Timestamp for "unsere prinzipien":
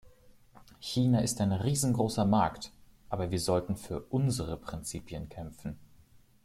4.09-5.29